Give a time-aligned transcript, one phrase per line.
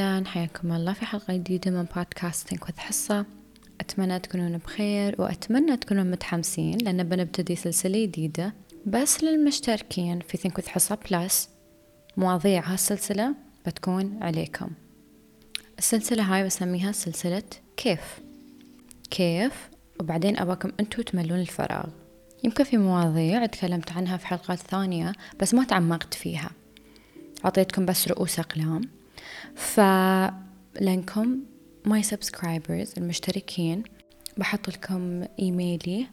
[0.00, 3.26] أهلا حياكم الله في حلقة جديدة من بودكاست وذ حصة.
[3.80, 8.54] أتمنى تكونون بخير وأتمنى تكونون متحمسين لأن بنبتدي سلسلة جديدة.
[8.86, 11.48] بس للمشتركين في ثينك وذ حصة بلس
[12.16, 13.34] مواضيع هالسلسلة
[13.66, 14.70] بتكون عليكم.
[15.78, 17.42] السلسلة هاي بسميها سلسلة
[17.76, 18.18] كيف.
[19.10, 19.68] كيف؟
[20.00, 21.86] وبعدين أباكم أنتوا تملون الفراغ.
[22.44, 26.50] يمكن في مواضيع تكلمت عنها في حلقات ثانية بس ما تعمقت فيها.
[27.44, 29.03] أعطيتكم بس رؤوس أقلام.
[29.54, 31.40] فلأنكم
[31.84, 33.82] my subscribers المشتركين
[34.36, 36.06] بحط لكم إيميلي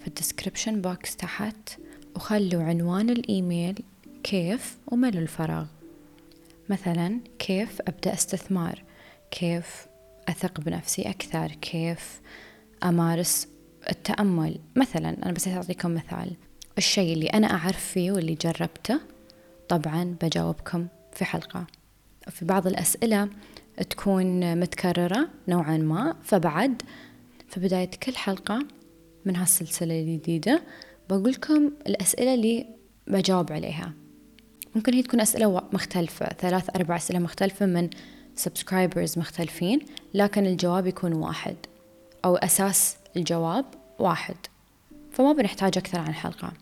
[0.00, 1.78] في ال description box تحت
[2.16, 3.82] وخلوا عنوان الإيميل
[4.22, 5.66] كيف وملوا الفراغ.
[6.68, 8.82] مثلا كيف أبدأ استثمار؟
[9.30, 9.86] كيف
[10.28, 12.20] أثق بنفسي أكثر؟ كيف
[12.84, 13.48] أمارس
[13.90, 16.36] التأمل؟ مثلا أنا بس أعطيكم مثال.
[16.78, 19.00] الشيء اللي أنا أعرف فيه واللي جربته
[19.68, 21.66] طبعا بجاوبكم في حلقة.
[22.30, 23.28] في بعض الأسئلة
[23.90, 26.16] تكون متكررة نوعا ما.
[26.22, 26.82] فبعد
[27.48, 28.66] في بداية كل حلقة
[29.24, 30.62] من هالسلسلة الجديدة
[31.10, 32.66] بقولكم الأسئلة اللي
[33.06, 33.92] بجاوب عليها.
[34.74, 37.90] ممكن هي تكون أسئلة مختلفة ثلاث أربع أسئلة مختلفة من
[38.34, 39.80] سبسكرايبرز مختلفين
[40.14, 41.56] لكن الجواب يكون واحد
[42.24, 43.64] أو أساس الجواب
[43.98, 44.36] واحد.
[45.10, 46.52] فما بنحتاج أكثر عن حلقة.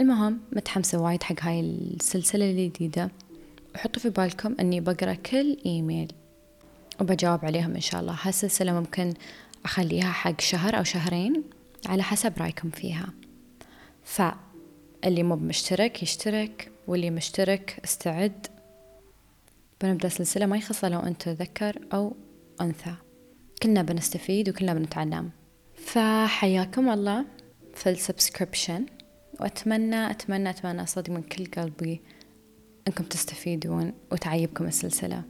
[0.00, 3.10] المهم متحمسة وايد حق هاي السلسلة الجديدة.
[3.74, 6.12] وحطوا في بالكم أني بقرأ كل إيميل
[7.00, 8.16] وبجاوب عليهم إن شاء الله.
[8.22, 9.14] هالسلسلة ممكن
[9.64, 11.44] أخليها حق شهر أو شهرين
[11.86, 13.06] على حسب رأيكم فيها.
[14.04, 18.46] فاللي مو مشترك يشترك واللي مشترك استعد.
[19.82, 22.16] بنبدأ سلسلة ما يخص لو أنت ذكر أو
[22.60, 22.94] أنثى.
[23.62, 25.30] كلنا بنستفيد وكلنا بنتعلم.
[25.74, 27.24] فحياكم الله
[27.74, 28.86] في السبسكريبشن.
[29.40, 32.00] وأتمنى أتمنى أتمنى صدق من كل قلبي.
[32.88, 35.22] أنكم تستفيدون وتعيبكم السلسلة.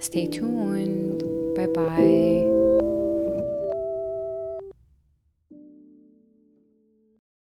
[0.00, 1.22] Stay tuned.
[1.56, 2.59] Bye bye